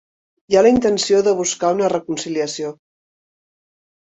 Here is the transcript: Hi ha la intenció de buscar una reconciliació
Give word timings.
Hi 0.51 0.55
ha 0.55 0.61
la 0.67 0.71
intenció 0.75 1.19
de 1.27 1.33
buscar 1.41 1.71
una 1.77 1.91
reconciliació 1.93 2.73